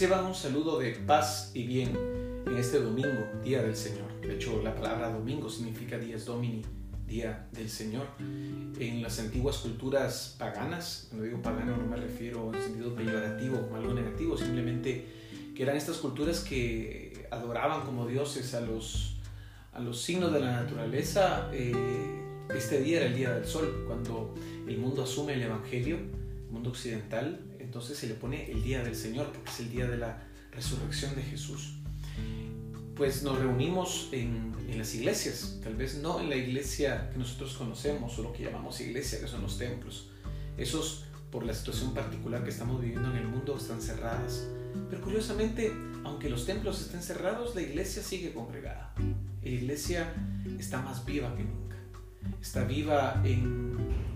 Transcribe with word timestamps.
Reciban 0.00 0.24
un 0.24 0.34
saludo 0.34 0.78
de 0.78 0.92
paz 0.92 1.50
y 1.52 1.64
bien 1.64 1.94
en 2.46 2.56
este 2.56 2.80
domingo, 2.80 3.22
Día 3.44 3.62
del 3.62 3.76
Señor. 3.76 4.10
De 4.22 4.34
hecho, 4.34 4.62
la 4.62 4.74
palabra 4.74 5.10
domingo 5.10 5.50
significa 5.50 5.98
Días 5.98 6.24
Domini, 6.24 6.62
Día 7.06 7.46
del 7.52 7.68
Señor. 7.68 8.06
En 8.18 9.02
las 9.02 9.18
antiguas 9.18 9.58
culturas 9.58 10.36
paganas, 10.38 11.08
cuando 11.10 11.26
digo 11.26 11.42
pagano 11.42 11.76
no 11.76 11.86
me 11.86 11.98
refiero 11.98 12.50
en 12.54 12.62
sentido 12.62 12.94
peyorativo 12.94 13.68
algo 13.76 13.92
negativo, 13.92 14.38
simplemente 14.38 15.04
que 15.54 15.62
eran 15.62 15.76
estas 15.76 15.98
culturas 15.98 16.40
que 16.40 17.26
adoraban 17.30 17.82
como 17.82 18.06
dioses 18.06 18.54
a 18.54 18.62
los, 18.62 19.18
a 19.74 19.80
los 19.80 20.00
signos 20.00 20.32
de 20.32 20.40
la 20.40 20.62
naturaleza. 20.62 21.50
Eh, 21.52 21.74
este 22.56 22.80
día 22.80 23.00
era 23.00 23.06
el 23.08 23.16
día 23.16 23.34
del 23.34 23.44
sol, 23.44 23.84
cuando 23.86 24.34
el 24.66 24.78
mundo 24.78 25.02
asume 25.02 25.34
el 25.34 25.42
Evangelio, 25.42 25.96
el 25.96 26.50
mundo 26.50 26.70
occidental, 26.70 27.49
entonces 27.60 27.98
se 27.98 28.06
le 28.06 28.14
pone 28.14 28.50
el 28.50 28.62
día 28.62 28.82
del 28.82 28.96
Señor, 28.96 29.32
porque 29.32 29.50
es 29.50 29.60
el 29.60 29.70
día 29.70 29.86
de 29.86 29.96
la 29.96 30.22
resurrección 30.52 31.14
de 31.14 31.22
Jesús. 31.22 31.74
Pues 32.96 33.22
nos 33.22 33.38
reunimos 33.38 34.08
en, 34.12 34.50
las 34.76 34.94
iglesias, 34.94 35.58
tal 35.62 35.74
vez 35.74 35.98
no 35.98 36.20
en 36.20 36.30
la 36.30 36.36
iglesia 36.36 37.10
que 37.10 37.18
nosotros 37.18 37.54
conocemos 37.54 38.18
o 38.18 38.22
lo 38.22 38.32
que 38.32 38.44
llamamos 38.44 38.80
iglesia, 38.80 39.20
que 39.20 39.26
son 39.26 39.42
los 39.42 39.58
templos. 39.58 40.10
Esos, 40.56 41.04
por 41.30 41.44
la 41.44 41.52
situación 41.52 41.92
particular 41.92 42.44
que 42.44 42.50
estamos 42.50 42.80
viviendo 42.80 43.10
en 43.10 43.16
el 43.16 43.26
mundo, 43.26 43.56
están 43.56 43.82
cerradas. 43.82 44.46
Pero 44.88 45.02
curiosamente, 45.02 45.72
aunque 46.04 46.30
los 46.30 46.46
templos 46.46 46.80
estén 46.80 47.02
cerrados, 47.02 47.54
la 47.54 47.62
iglesia 47.62 48.02
sigue 48.02 48.32
congregada. 48.32 48.94
La 49.42 49.48
iglesia 49.48 50.12
está 50.58 50.80
más 50.80 51.04
viva 51.04 51.34
que 51.36 51.44
nunca. 51.44 51.76
Está 52.40 52.64
viva 52.64 53.20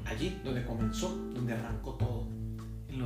allí 0.05 0.41
donde 0.45 0.65
comenzó, 0.65 1.09
donde 1.35 1.53
arrancó 1.53 1.95
todo 1.95 2.34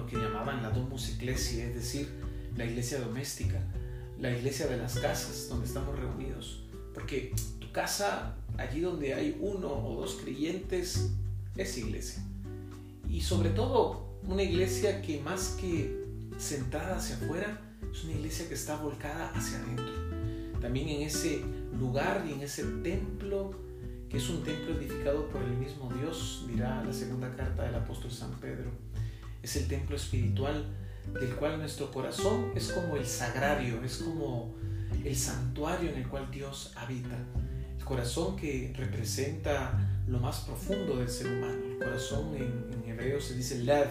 que 0.07 0.17
llamaban 0.17 0.63
la 0.63 0.71
domus 0.71 1.09
ecclesia, 1.11 1.67
es 1.67 1.75
decir, 1.75 2.09
la 2.57 2.65
iglesia 2.65 3.01
doméstica, 3.01 3.63
la 4.19 4.31
iglesia 4.31 4.67
de 4.67 4.77
las 4.77 4.99
casas 4.99 5.49
donde 5.49 5.67
estamos 5.67 5.99
reunidos. 5.99 6.65
Porque 6.93 7.35
tu 7.61 7.71
casa, 7.73 8.37
allí 8.57 8.81
donde 8.81 9.15
hay 9.15 9.39
uno 9.41 9.69
o 9.69 10.01
dos 10.01 10.19
creyentes, 10.23 11.11
es 11.57 11.79
iglesia. 11.79 12.23
Y 13.09 13.21
sobre 13.21 13.51
todo, 13.51 14.19
una 14.27 14.43
iglesia 14.43 15.01
que 15.03 15.21
más 15.21 15.57
que 15.61 16.05
sentada 16.37 16.97
hacia 16.97 17.17
afuera, 17.17 17.61
es 17.93 18.05
una 18.05 18.15
iglesia 18.15 18.49
que 18.49 18.55
está 18.55 18.77
volcada 18.77 19.31
hacia 19.35 19.59
adentro. 19.59 20.61
También 20.61 20.89
en 20.89 21.03
ese 21.03 21.43
lugar 21.79 22.27
y 22.29 22.33
en 22.33 22.43
ese 22.43 22.65
templo, 22.83 23.53
que 24.09 24.17
es 24.17 24.29
un 24.29 24.43
templo 24.43 24.75
edificado 24.77 25.29
por 25.29 25.43
el 25.43 25.57
mismo 25.57 25.93
Dios, 26.01 26.45
dirá 26.49 26.83
la 26.85 26.93
segunda 26.93 27.35
carta 27.37 27.63
del 27.63 27.77
apóstol 27.77 28.11
San 28.11 28.33
Pedro 28.41 28.88
es 29.49 29.57
el 29.57 29.67
templo 29.67 29.97
espiritual 29.97 30.67
del 31.19 31.35
cual 31.37 31.57
nuestro 31.59 31.91
corazón 31.91 32.53
es 32.55 32.71
como 32.71 32.97
el 32.97 33.07
sagrario, 33.07 33.83
es 33.83 33.97
como 33.97 34.55
el 35.03 35.17
santuario 35.17 35.89
en 35.89 35.97
el 35.97 36.07
cual 36.07 36.31
Dios 36.31 36.75
habita. 36.77 37.17
El 37.79 37.83
corazón 37.83 38.37
que 38.37 38.75
representa 38.77 39.73
lo 40.07 40.19
más 40.19 40.41
profundo 40.41 40.99
del 40.99 41.09
ser 41.09 41.29
humano. 41.29 41.65
El 41.65 41.79
corazón 41.79 42.37
en, 42.37 42.91
hebreo 42.91 43.19
se 43.23 43.37
dice 43.37 43.61
lev, 43.61 43.89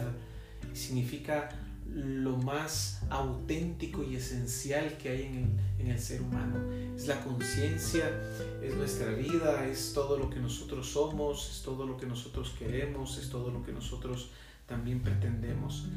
significa 0.74 1.50
lo 1.92 2.38
más 2.38 3.02
auténtico 3.10 4.04
y 4.04 4.16
esencial 4.16 4.96
que 4.98 5.10
hay 5.10 5.24
en 5.24 5.36
el, 5.38 5.86
en 5.86 5.92
el 5.92 6.00
ser 6.00 6.22
humano. 6.22 6.72
Es 6.96 7.08
la 7.08 7.24
conciencia, 7.24 8.12
es 8.62 8.76
nuestra 8.76 9.10
vida, 9.14 9.66
es 9.66 9.94
todo 9.96 10.20
lo 10.20 10.30
que 10.30 10.40
nosotros 10.40 10.88
somos, 10.88 11.50
es 11.50 11.64
todo 11.64 11.88
lo 11.88 11.98
que 11.98 12.06
nosotros 12.06 12.54
queremos, 12.60 13.18
es 13.18 13.32
todo 13.32 13.50
lo 13.50 13.64
que 13.64 13.72
nosotros 13.72 14.30
también 14.68 15.02
pretendemos. 15.02 15.88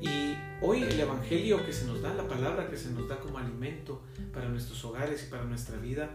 Y 0.00 0.34
hoy 0.60 0.82
el 0.82 1.00
Evangelio 1.00 1.64
que 1.64 1.72
se 1.72 1.86
nos 1.86 2.02
da, 2.02 2.14
la 2.14 2.28
palabra 2.28 2.68
que 2.68 2.76
se 2.76 2.90
nos 2.90 3.08
da 3.08 3.18
como 3.18 3.38
alimento 3.38 4.02
para 4.32 4.48
nuestros 4.48 4.84
hogares 4.84 5.24
y 5.26 5.30
para 5.30 5.44
nuestra 5.44 5.78
vida, 5.78 6.10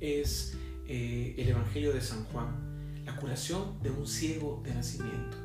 es 0.00 0.56
eh, 0.86 1.34
el 1.38 1.48
Evangelio 1.48 1.92
de 1.92 2.00
San 2.00 2.24
Juan, 2.24 3.02
la 3.04 3.16
curación 3.16 3.82
de 3.82 3.90
un 3.90 4.06
ciego 4.06 4.60
de 4.64 4.74
nacimiento, 4.74 5.36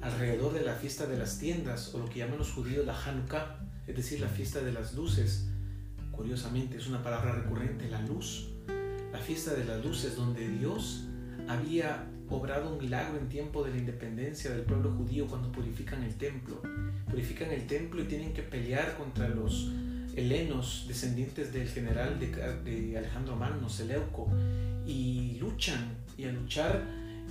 alrededor 0.00 0.54
de 0.54 0.62
la 0.62 0.74
fiesta 0.74 1.06
de 1.06 1.18
las 1.18 1.38
tiendas, 1.38 1.94
o 1.94 1.98
lo 1.98 2.06
que 2.06 2.20
llaman 2.20 2.38
los 2.38 2.52
judíos 2.52 2.86
la 2.86 2.98
Hanukkah, 2.98 3.60
es 3.86 3.96
decir, 3.96 4.20
la 4.20 4.28
fiesta 4.28 4.60
de 4.60 4.72
las 4.72 4.94
luces. 4.94 5.48
Curiosamente, 6.12 6.78
es 6.78 6.86
una 6.86 7.02
palabra 7.02 7.32
recurrente, 7.32 7.88
la 7.88 8.00
luz. 8.02 8.48
La 9.12 9.18
fiesta 9.18 9.54
de 9.54 9.64
las 9.64 9.84
luces, 9.84 10.16
donde 10.16 10.48
Dios 10.48 11.04
había 11.48 12.08
obrado 12.34 12.72
un 12.72 12.78
milagro 12.78 13.18
en 13.18 13.28
tiempo 13.28 13.62
de 13.62 13.70
la 13.70 13.78
independencia 13.78 14.50
del 14.50 14.62
pueblo 14.62 14.90
judío 14.92 15.26
cuando 15.26 15.52
purifican 15.52 16.02
el 16.02 16.14
templo. 16.16 16.60
Purifican 17.08 17.50
el 17.50 17.66
templo 17.66 18.02
y 18.02 18.04
tienen 18.04 18.32
que 18.32 18.42
pelear 18.42 18.96
contra 18.96 19.28
los 19.28 19.70
helenos, 20.16 20.84
descendientes 20.88 21.52
del 21.52 21.68
general 21.68 22.18
de, 22.18 22.98
Alejandro 22.98 23.36
Magno, 23.36 23.68
Seleuco, 23.68 24.30
y 24.86 25.36
luchan. 25.40 25.96
Y 26.16 26.24
al 26.24 26.34
luchar 26.34 26.82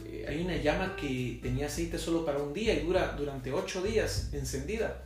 eh, 0.05 0.25
hay 0.27 0.43
una 0.43 0.57
llama 0.57 0.95
que 0.95 1.39
tenía 1.41 1.67
aceite 1.67 1.97
solo 1.97 2.25
para 2.25 2.39
un 2.39 2.53
día 2.53 2.73
y 2.73 2.85
dura 2.85 3.15
durante 3.17 3.51
ocho 3.51 3.81
días 3.81 4.29
encendida. 4.33 5.03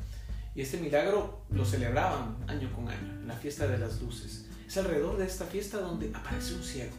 Y 0.54 0.62
este 0.62 0.78
milagro 0.78 1.42
lo 1.50 1.66
celebraban 1.66 2.38
año 2.48 2.72
con 2.74 2.88
año, 2.88 3.12
en 3.22 3.28
la 3.28 3.36
fiesta 3.36 3.68
de 3.68 3.78
las 3.78 4.02
luces. 4.02 4.46
Es 4.66 4.78
alrededor 4.78 5.18
de 5.18 5.26
esta 5.26 5.46
fiesta 5.46 5.80
donde 5.80 6.10
aparece 6.14 6.56
un 6.56 6.64
ciego, 6.64 6.94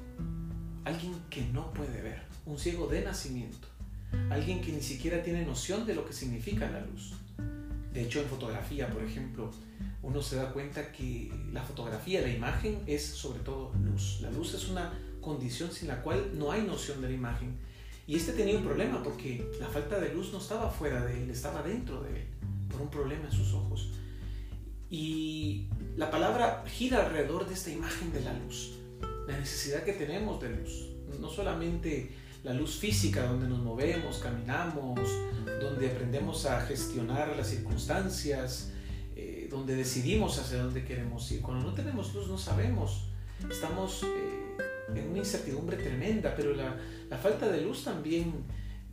alguien 0.84 1.14
que 1.30 1.42
no 1.46 1.72
puede 1.72 2.02
ver 2.02 2.25
un 2.46 2.58
ciego 2.58 2.86
de 2.86 3.02
nacimiento, 3.02 3.68
alguien 4.30 4.60
que 4.60 4.72
ni 4.72 4.82
siquiera 4.82 5.22
tiene 5.22 5.44
noción 5.44 5.84
de 5.84 5.94
lo 5.94 6.06
que 6.06 6.12
significa 6.12 6.70
la 6.70 6.80
luz. 6.80 7.12
De 7.92 8.02
hecho, 8.02 8.20
en 8.20 8.26
fotografía, 8.26 8.88
por 8.88 9.02
ejemplo, 9.02 9.50
uno 10.02 10.22
se 10.22 10.36
da 10.36 10.52
cuenta 10.52 10.92
que 10.92 11.32
la 11.52 11.62
fotografía, 11.62 12.20
la 12.20 12.30
imagen, 12.30 12.80
es 12.86 13.04
sobre 13.04 13.40
todo 13.40 13.72
luz. 13.82 14.20
La 14.20 14.30
luz 14.30 14.54
es 14.54 14.68
una 14.68 14.92
condición 15.20 15.72
sin 15.72 15.88
la 15.88 16.02
cual 16.02 16.30
no 16.38 16.52
hay 16.52 16.62
noción 16.62 17.00
de 17.02 17.08
la 17.08 17.14
imagen. 17.14 17.58
Y 18.06 18.14
este 18.14 18.32
tenía 18.32 18.56
un 18.56 18.64
problema 18.64 19.02
porque 19.02 19.50
la 19.58 19.66
falta 19.66 19.98
de 19.98 20.14
luz 20.14 20.32
no 20.32 20.38
estaba 20.38 20.70
fuera 20.70 21.04
de 21.04 21.22
él, 21.22 21.30
estaba 21.30 21.62
dentro 21.62 22.02
de 22.02 22.20
él, 22.20 22.26
por 22.70 22.80
un 22.80 22.90
problema 22.90 23.24
en 23.24 23.32
sus 23.32 23.52
ojos. 23.52 23.90
Y 24.88 25.66
la 25.96 26.10
palabra 26.10 26.64
gira 26.68 27.04
alrededor 27.04 27.48
de 27.48 27.54
esta 27.54 27.70
imagen 27.70 28.12
de 28.12 28.20
la 28.20 28.32
luz, 28.34 28.78
la 29.26 29.36
necesidad 29.36 29.82
que 29.82 29.94
tenemos 29.94 30.40
de 30.40 30.50
luz. 30.50 30.90
No 31.20 31.30
solamente 31.30 32.14
la 32.46 32.54
luz 32.54 32.76
física 32.76 33.26
donde 33.26 33.48
nos 33.48 33.58
movemos, 33.58 34.18
caminamos, 34.18 35.00
donde 35.60 35.90
aprendemos 35.90 36.46
a 36.46 36.60
gestionar 36.60 37.34
las 37.36 37.48
circunstancias, 37.48 38.70
eh, 39.16 39.48
donde 39.50 39.74
decidimos 39.74 40.38
hacia 40.38 40.62
dónde 40.62 40.84
queremos 40.84 41.28
ir. 41.32 41.42
Cuando 41.42 41.66
no 41.68 41.74
tenemos 41.74 42.14
luz 42.14 42.28
no 42.28 42.38
sabemos, 42.38 43.08
estamos 43.50 44.04
eh, 44.04 44.56
en 44.94 45.08
una 45.08 45.18
incertidumbre 45.18 45.76
tremenda, 45.76 46.36
pero 46.36 46.54
la, 46.54 46.76
la 47.10 47.18
falta 47.18 47.48
de 47.48 47.62
luz 47.62 47.82
también 47.82 48.32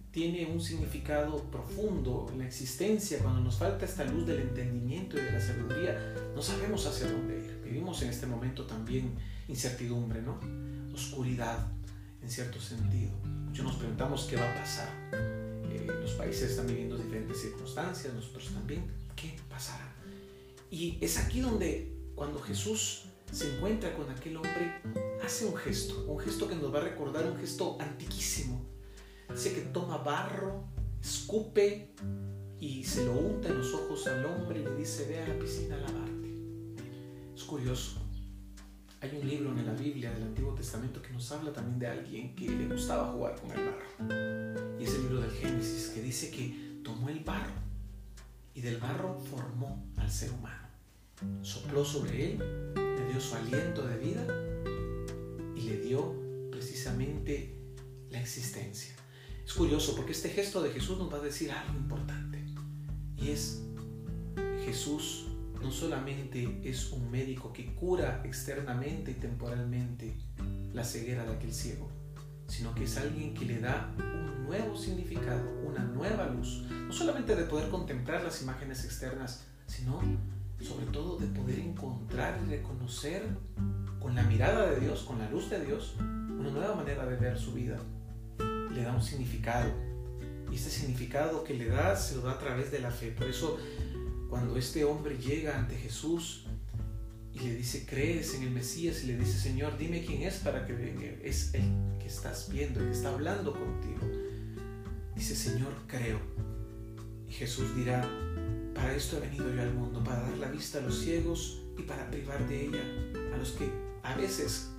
tiene 0.09 0.47
un 0.47 0.59
significado 0.59 1.37
profundo 1.51 2.27
en 2.33 2.39
la 2.39 2.47
existencia. 2.47 3.19
Cuando 3.19 3.41
nos 3.41 3.57
falta 3.57 3.85
esta 3.85 4.03
luz 4.03 4.25
del 4.25 4.39
entendimiento 4.39 5.15
y 5.15 5.21
de 5.21 5.31
la 5.31 5.39
sabiduría, 5.39 6.15
no 6.33 6.41
sabemos 6.41 6.87
hacia 6.87 7.05
dónde 7.05 7.37
ir. 7.37 7.61
Vivimos 7.63 8.01
en 8.01 8.09
este 8.09 8.25
momento 8.25 8.65
también 8.65 9.13
incertidumbre, 9.47 10.23
¿no? 10.23 10.39
Oscuridad, 10.91 11.67
en 12.23 12.29
cierto 12.29 12.59
sentido. 12.59 13.11
Muchos 13.25 13.65
nos 13.65 13.75
preguntamos 13.75 14.25
qué 14.29 14.37
va 14.37 14.49
a 14.49 14.55
pasar. 14.55 14.89
Eh, 15.13 15.87
los 16.01 16.11
países 16.13 16.51
están 16.51 16.67
viviendo 16.67 16.97
diferentes 16.97 17.41
circunstancias, 17.41 18.13
nosotros 18.13 18.49
también. 18.53 18.89
¿Qué 19.15 19.35
pasará? 19.49 19.93
Y 20.71 20.97
es 21.01 21.17
aquí 21.17 21.41
donde 21.41 21.93
cuando 22.15 22.39
Jesús 22.39 23.03
se 23.31 23.55
encuentra 23.55 23.93
con 23.95 24.09
aquel 24.09 24.37
hombre, 24.37 24.81
hace 25.23 25.45
un 25.45 25.55
gesto, 25.55 26.05
un 26.07 26.19
gesto 26.19 26.47
que 26.47 26.55
nos 26.55 26.73
va 26.73 26.79
a 26.79 26.83
recordar 26.83 27.25
un 27.25 27.37
gesto 27.37 27.77
antiquísimo. 27.79 28.65
Dice 29.29 29.53
que 29.53 29.61
toma 29.61 29.97
barro, 29.97 30.65
escupe 31.01 31.93
y 32.59 32.83
se 32.83 33.05
lo 33.05 33.13
unta 33.13 33.49
en 33.49 33.57
los 33.57 33.73
ojos 33.73 34.07
al 34.07 34.25
hombre 34.25 34.61
y 34.61 34.63
le 34.63 34.75
dice, 34.75 35.05
ve 35.07 35.19
a 35.19 35.27
la 35.27 35.39
piscina 35.39 35.75
a 35.75 35.79
lavarte. 35.79 36.33
Es 37.35 37.43
curioso, 37.43 38.02
hay 39.03 39.19
un 39.21 39.27
libro 39.27 39.49
en 39.49 39.65
la 39.65 39.73
Biblia 39.73 40.13
del 40.13 40.23
Antiguo 40.23 40.55
Testamento 40.55 41.01
que 41.01 41.11
nos 41.11 41.29
habla 41.33 41.51
también 41.51 41.77
de 41.77 41.87
alguien 41.87 42.35
que 42.37 42.47
le 42.49 42.67
gustaba 42.67 43.11
jugar 43.11 43.35
con 43.35 43.51
el 43.51 43.57
barro. 43.65 44.79
Y 44.79 44.83
es 44.85 44.95
el 44.95 45.01
libro 45.01 45.19
del 45.19 45.31
Génesis 45.31 45.89
que 45.89 46.01
dice 46.01 46.31
que 46.31 46.79
tomó 46.85 47.09
el 47.09 47.19
barro 47.19 47.51
y 48.55 48.61
del 48.61 48.77
barro 48.77 49.19
formó 49.19 49.85
al 49.97 50.09
ser 50.09 50.31
humano. 50.31 50.69
Sopló 51.41 51.83
sobre 51.83 52.31
él, 52.31 52.73
le 52.75 53.11
dio 53.11 53.19
su 53.19 53.35
aliento 53.35 53.85
de 53.85 53.97
vida 53.97 54.25
y 55.53 55.63
le 55.63 55.81
dio 55.81 56.15
precisamente 56.49 57.53
la 58.09 58.21
existencia. 58.21 58.95
Es 59.45 59.53
curioso 59.53 59.97
porque 59.97 60.13
este 60.13 60.29
gesto 60.29 60.61
de 60.61 60.71
Jesús 60.71 60.97
nos 60.97 61.11
va 61.11 61.17
a 61.17 61.21
decir 61.21 61.51
algo 61.51 61.77
importante 61.77 62.41
y 63.17 63.31
es 63.31 63.63
Jesús 64.63 65.25
no 65.63 65.71
solamente 65.71 66.59
es 66.63 66.91
un 66.91 67.09
médico 67.09 67.53
que 67.53 67.73
cura 67.73 68.21
externamente 68.25 69.11
y 69.11 69.15
temporalmente 69.15 70.13
la 70.73 70.83
ceguera 70.83 71.23
de 71.23 71.33
aquel 71.33 71.53
ciego, 71.53 71.89
sino 72.47 72.75
que 72.75 72.83
es 72.83 72.97
alguien 72.97 73.33
que 73.33 73.45
le 73.45 73.59
da 73.59 73.93
un 73.97 74.43
nuevo 74.45 74.75
significado, 74.75 75.49
una 75.65 75.83
nueva 75.83 76.27
luz, 76.27 76.65
no 76.69 76.91
solamente 76.91 77.35
de 77.35 77.43
poder 77.45 77.69
contemplar 77.69 78.23
las 78.23 78.41
imágenes 78.41 78.83
externas, 78.83 79.45
sino 79.65 80.01
sobre 80.59 80.85
todo 80.87 81.17
de 81.17 81.27
poder 81.27 81.59
encontrar 81.59 82.39
y 82.45 82.49
reconocer 82.49 83.23
con 83.99 84.15
la 84.15 84.23
mirada 84.23 84.69
de 84.69 84.81
Dios, 84.81 85.03
con 85.03 85.17
la 85.17 85.29
luz 85.29 85.49
de 85.49 85.65
Dios, 85.65 85.95
una 85.99 86.51
nueva 86.51 86.75
manera 86.75 87.05
de 87.05 87.15
ver 87.15 87.39
su 87.39 87.53
vida. 87.53 87.79
Le 88.71 88.83
da 88.83 88.93
un 88.93 89.01
significado. 89.01 89.71
Y 90.51 90.55
este 90.55 90.69
significado 90.69 91.43
que 91.43 91.53
le 91.53 91.67
da 91.67 91.95
se 91.95 92.15
lo 92.15 92.21
da 92.21 92.33
a 92.33 92.39
través 92.39 92.71
de 92.71 92.79
la 92.79 92.91
fe. 92.91 93.11
Por 93.11 93.27
eso 93.27 93.57
cuando 94.33 94.57
este 94.57 94.83
hombre 94.83 95.19
llega 95.19 95.59
ante 95.59 95.75
Jesús 95.75 96.45
y 97.31 97.39
le 97.41 97.53
dice, 97.53 97.85
crees 97.87 98.33
en 98.33 98.41
el 98.41 98.49
Mesías 98.49 99.03
y 99.03 99.05
le 99.05 99.15
dice, 99.15 99.37
Señor, 99.37 99.77
dime 99.77 100.03
quién 100.03 100.23
es 100.23 100.37
para 100.37 100.65
que. 100.65 101.21
Es 101.23 101.53
el 101.53 101.61
que 101.99 102.07
estás 102.07 102.49
viendo, 102.51 102.79
el 102.79 102.87
que 102.87 102.93
está 102.93 103.09
hablando 103.09 103.53
contigo. 103.53 104.01
Dice, 105.15 105.35
Señor, 105.35 105.71
creo. 105.85 106.19
Y 107.29 107.31
Jesús 107.31 107.75
dirá, 107.75 108.01
para 108.73 108.95
esto 108.95 109.17
he 109.17 109.19
venido 109.19 109.53
yo 109.53 109.61
al 109.61 109.75
mundo, 109.75 110.03
para 110.03 110.23
dar 110.23 110.37
la 110.39 110.49
vista 110.49 110.79
a 110.79 110.81
los 110.81 110.97
ciegos 110.97 111.61
y 111.77 111.83
para 111.83 112.09
privar 112.09 112.47
de 112.47 112.65
ella 112.65 112.83
a 113.35 113.37
los 113.37 113.51
que 113.51 113.69
a 114.01 114.15
veces, 114.15 114.71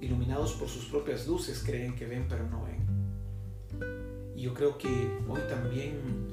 iluminados 0.00 0.54
por 0.54 0.68
sus 0.68 0.86
propias 0.86 1.28
luces, 1.28 1.62
creen 1.64 1.94
que 1.94 2.06
ven 2.06 2.26
pero 2.28 2.50
no 2.50 2.64
ven. 2.64 4.34
Y 4.34 4.42
yo 4.42 4.52
creo 4.52 4.76
que 4.78 4.88
hoy 5.28 5.42
también 5.48 6.23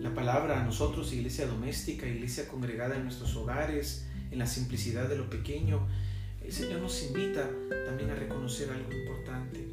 la 0.00 0.14
palabra 0.14 0.60
a 0.60 0.64
nosotros, 0.64 1.12
iglesia 1.12 1.46
doméstica, 1.46 2.06
iglesia 2.06 2.46
congregada 2.48 2.96
en 2.96 3.04
nuestros 3.04 3.34
hogares, 3.36 4.06
en 4.30 4.38
la 4.38 4.46
simplicidad 4.46 5.08
de 5.08 5.16
lo 5.16 5.28
pequeño, 5.28 5.86
el 6.42 6.52
Señor 6.52 6.80
nos 6.80 7.02
invita 7.02 7.50
también 7.86 8.10
a 8.10 8.14
reconocer 8.14 8.70
algo 8.70 8.92
importante. 8.92 9.68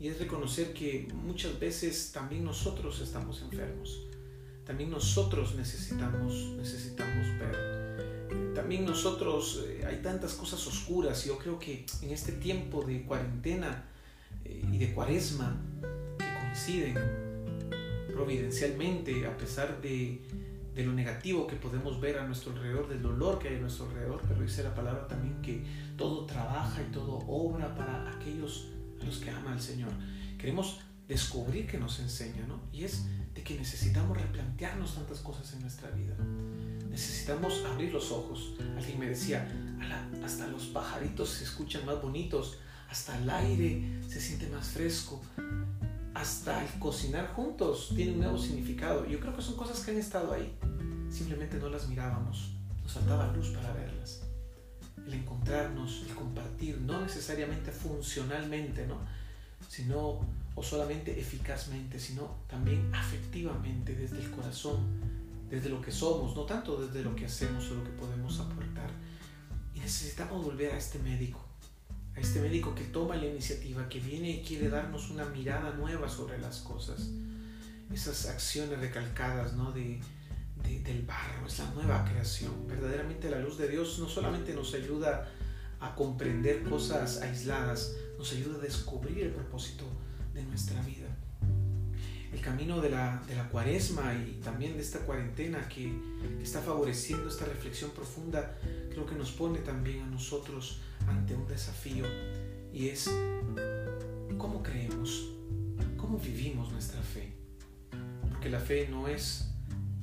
Y 0.00 0.08
es 0.08 0.18
reconocer 0.18 0.72
que 0.72 1.08
muchas 1.14 1.58
veces 1.58 2.10
también 2.12 2.44
nosotros 2.44 3.00
estamos 3.00 3.42
enfermos. 3.42 4.06
También 4.64 4.90
nosotros 4.90 5.54
necesitamos, 5.54 6.34
necesitamos 6.56 7.26
ver. 7.38 8.52
También 8.54 8.84
nosotros, 8.84 9.64
eh, 9.68 9.84
hay 9.86 10.02
tantas 10.02 10.34
cosas 10.34 10.66
oscuras. 10.66 11.24
Y 11.24 11.28
yo 11.28 11.38
creo 11.38 11.58
que 11.58 11.86
en 12.02 12.10
este 12.10 12.32
tiempo 12.32 12.82
de 12.82 13.02
cuarentena 13.04 13.88
eh, 14.44 14.62
y 14.72 14.78
de 14.78 14.92
cuaresma 14.92 15.62
que 16.18 16.24
coinciden 16.40 17.25
providencialmente, 18.16 19.26
a 19.26 19.36
pesar 19.36 19.82
de, 19.82 20.22
lo 20.76 20.92
negativo 20.92 21.46
que 21.46 21.56
podemos 21.56 22.00
ver 22.00 22.18
a 22.18 22.26
nuestro 22.26 22.52
alrededor, 22.52 22.88
del 22.88 23.02
dolor 23.02 23.38
que 23.38 23.48
hay 23.48 23.56
a 23.56 23.60
nuestro 23.60 23.86
alrededor, 23.86 24.22
pero 24.26 24.42
dice 24.42 24.62
la 24.62 24.74
palabra 24.74 25.06
también 25.06 25.40
que 25.42 25.64
todo 25.96 26.26
trabaja 26.26 26.82
y 26.82 26.92
todo 26.92 27.18
obra 27.26 27.74
para 27.74 28.10
aquellos 28.10 28.68
a 29.00 29.04
los 29.04 29.18
que 29.18 29.30
ama 29.30 29.52
el 29.52 29.60
Señor. 29.60 29.90
Queremos 30.38 30.80
descubrir 31.08 31.66
que 31.66 31.78
nos 31.78 31.98
enseña, 32.00 32.46
¿no? 32.46 32.60
Y 32.72 32.84
es 32.84 33.04
de 33.34 33.42
que 33.42 33.54
necesitamos 33.54 34.16
replantearnos 34.16 34.94
tantas 34.94 35.20
cosas 35.20 35.50
en 35.54 35.60
nuestra 35.60 35.90
vida. 35.90 36.14
Necesitamos 36.90 37.64
abrir 37.70 37.92
los 37.92 38.10
ojos. 38.12 38.54
Alguien 38.76 38.98
me 38.98 39.08
decía, 39.08 39.46
hasta 40.24 40.46
los 40.48 40.64
pajaritos 40.66 41.28
se 41.30 41.44
escuchan 41.44 41.84
más 41.86 42.00
bonitos, 42.02 42.58
hasta 42.90 43.18
el 43.18 43.28
aire 43.28 44.00
se 44.08 44.20
siente 44.20 44.48
más 44.48 44.68
fresco, 44.68 45.22
hasta 46.16 46.64
el 46.64 46.78
cocinar 46.78 47.34
juntos 47.34 47.92
tiene 47.94 48.12
un 48.12 48.20
nuevo 48.20 48.38
significado. 48.38 49.06
Yo 49.06 49.20
creo 49.20 49.36
que 49.36 49.42
son 49.42 49.54
cosas 49.54 49.80
que 49.80 49.90
han 49.90 49.98
estado 49.98 50.32
ahí. 50.32 50.56
Simplemente 51.10 51.58
no 51.58 51.68
las 51.68 51.88
mirábamos, 51.88 52.52
nos 52.82 52.92
faltaba 52.92 53.32
luz 53.32 53.48
para 53.50 53.72
verlas. 53.74 54.22
El 55.06 55.12
encontrarnos, 55.12 56.04
el 56.08 56.14
compartir, 56.14 56.80
no 56.80 57.00
necesariamente 57.02 57.70
funcionalmente, 57.70 58.86
¿no? 58.86 58.96
sino 59.68 60.20
o 60.54 60.62
solamente 60.62 61.20
eficazmente, 61.20 62.00
sino 62.00 62.36
también 62.48 62.90
afectivamente, 62.94 63.94
desde 63.94 64.20
el 64.22 64.30
corazón, 64.30 64.78
desde 65.50 65.68
lo 65.68 65.82
que 65.82 65.92
somos, 65.92 66.34
no 66.34 66.44
tanto 66.44 66.80
desde 66.80 67.04
lo 67.04 67.14
que 67.14 67.26
hacemos 67.26 67.70
o 67.70 67.74
lo 67.74 67.84
que 67.84 67.90
podemos 67.90 68.40
aportar. 68.40 68.90
Y 69.74 69.80
necesitamos 69.80 70.42
volver 70.42 70.72
a 70.72 70.78
este 70.78 70.98
médico, 70.98 71.45
a 72.16 72.20
este 72.20 72.40
médico 72.40 72.74
que 72.74 72.84
toma 72.84 73.16
la 73.16 73.26
iniciativa, 73.26 73.88
que 73.88 74.00
viene 74.00 74.30
y 74.30 74.42
quiere 74.42 74.68
darnos 74.68 75.10
una 75.10 75.26
mirada 75.26 75.74
nueva 75.74 76.08
sobre 76.08 76.38
las 76.38 76.60
cosas. 76.60 77.10
Esas 77.92 78.26
acciones 78.26 78.80
recalcadas 78.80 79.52
¿no? 79.52 79.70
de, 79.72 80.00
del 80.82 81.02
barro, 81.02 81.46
es 81.46 81.58
la 81.58 81.70
nueva 81.72 82.04
creación. 82.04 82.66
Verdaderamente 82.66 83.30
la 83.30 83.38
luz 83.38 83.58
de 83.58 83.68
Dios 83.68 83.98
no 83.98 84.08
solamente 84.08 84.54
nos 84.54 84.74
ayuda 84.74 85.30
a 85.78 85.94
comprender 85.94 86.62
cosas 86.64 87.20
aisladas, 87.20 87.94
nos 88.18 88.32
ayuda 88.32 88.56
a 88.56 88.62
descubrir 88.62 89.18
el 89.20 89.30
propósito 89.30 89.84
de 90.32 90.42
nuestra 90.44 90.80
vida. 90.82 91.06
El 92.32 92.40
camino 92.40 92.80
de 92.80 92.90
la, 92.90 93.22
de 93.28 93.36
la 93.36 93.48
cuaresma 93.48 94.14
y 94.14 94.40
también 94.42 94.74
de 94.76 94.82
esta 94.82 95.00
cuarentena 95.00 95.68
que, 95.68 95.92
que 96.38 96.42
está 96.42 96.60
favoreciendo 96.60 97.28
esta 97.28 97.44
reflexión 97.44 97.90
profunda, 97.90 98.56
creo 98.90 99.06
que 99.06 99.14
nos 99.14 99.32
pone 99.32 99.60
también 99.60 100.02
a 100.02 100.06
nosotros 100.06 100.80
ante 101.06 101.34
un 101.34 101.46
desafío 101.46 102.04
y 102.72 102.88
es 102.88 103.10
cómo 104.38 104.62
creemos, 104.62 105.30
cómo 105.96 106.18
vivimos 106.18 106.70
nuestra 106.72 107.00
fe. 107.00 107.32
Porque 108.28 108.50
la 108.50 108.60
fe 108.60 108.88
no 108.90 109.08
es 109.08 109.50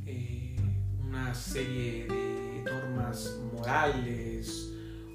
eh, 0.05 0.55
una 1.01 1.35
serie 1.35 2.07
de 2.07 2.63
normas 2.65 3.38
morales 3.53 4.71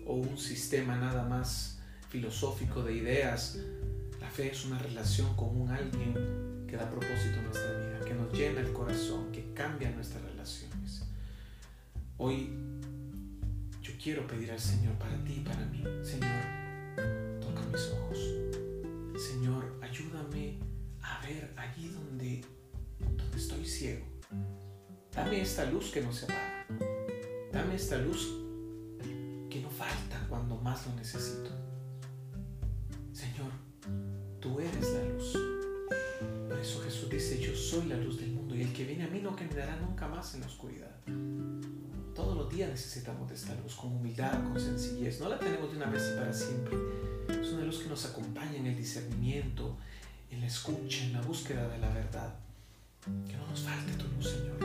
o 0.06 0.14
un 0.14 0.38
sistema 0.38 0.96
nada 0.96 1.24
más 1.28 1.80
filosófico 2.08 2.82
de 2.82 2.94
ideas. 2.94 3.58
La 4.20 4.30
fe 4.30 4.50
es 4.52 4.64
una 4.64 4.78
relación 4.78 5.34
con 5.36 5.60
un 5.60 5.70
alguien 5.70 6.66
que 6.68 6.76
da 6.76 6.88
propósito 6.88 7.40
a 7.40 7.42
nuestra 7.42 7.72
vida, 7.72 8.00
que 8.04 8.14
nos 8.14 8.32
llena 8.32 8.60
el 8.60 8.72
corazón, 8.72 9.32
que 9.32 9.52
cambia 9.52 9.90
nuestras 9.90 10.22
relaciones. 10.22 11.02
Hoy 12.18 12.50
quiero 14.08 14.26
pedir 14.26 14.50
al 14.50 14.58
Señor 14.58 14.94
para 14.94 15.22
ti 15.22 15.34
y 15.36 15.40
para 15.40 15.66
mí. 15.66 15.84
Señor, 16.02 16.42
toca 17.42 17.60
mis 17.70 17.92
ojos. 17.92 18.18
Señor, 19.20 19.78
ayúdame 19.82 20.58
a 21.02 21.20
ver 21.26 21.52
allí 21.54 21.88
donde, 21.88 22.42
donde 23.00 23.36
estoy 23.36 23.66
ciego. 23.66 24.06
Dame 25.12 25.42
esta 25.42 25.70
luz 25.70 25.90
que 25.90 26.00
no 26.00 26.10
se 26.10 26.24
apaga. 26.24 26.66
Dame 27.52 27.74
esta 27.74 27.98
luz 27.98 28.34
que 29.50 29.60
no 29.60 29.68
falta 29.68 30.26
cuando 30.26 30.56
más 30.56 30.86
lo 30.86 30.94
necesito. 30.94 31.50
Señor, 33.12 33.52
tú 34.40 34.58
eres 34.58 34.90
la 34.90 35.04
luz. 35.04 35.34
Por 36.48 36.58
eso 36.58 36.80
Jesús 36.80 37.10
dice, 37.10 37.38
yo 37.42 37.54
soy 37.54 37.84
la 37.84 37.98
luz 37.98 38.18
del 38.18 38.32
mundo 38.32 38.54
y 38.54 38.62
el 38.62 38.72
que 38.72 38.86
viene 38.86 39.04
a 39.04 39.08
mí 39.08 39.20
no 39.20 39.36
caminará 39.36 39.76
nunca 39.76 40.08
más 40.08 40.34
en 40.34 40.40
la 40.40 40.46
oscuridad 40.46 40.96
días 42.58 42.70
necesitamos 42.70 43.28
de 43.28 43.36
esta 43.36 43.54
luz 43.54 43.76
con 43.76 43.92
humildad, 43.92 44.32
con 44.42 44.58
sencillez. 44.58 45.20
No 45.20 45.28
la 45.28 45.38
tenemos 45.38 45.70
de 45.70 45.76
una 45.76 45.86
vez 45.86 46.10
y 46.12 46.18
para 46.18 46.32
siempre. 46.32 46.76
Es 47.28 47.52
una 47.52 47.64
luz 47.64 47.78
que 47.78 47.88
nos 47.88 48.04
acompaña 48.04 48.56
en 48.56 48.66
el 48.66 48.76
discernimiento, 48.76 49.76
en 50.28 50.40
la 50.40 50.48
escucha, 50.48 51.04
en 51.04 51.12
la 51.12 51.20
búsqueda 51.20 51.68
de 51.68 51.78
la 51.78 51.88
verdad. 51.90 52.34
Que 53.28 53.36
no 53.36 53.46
nos 53.46 53.60
falte 53.60 53.92
tu 53.92 54.08
luz, 54.08 54.30
Señor. 54.30 54.56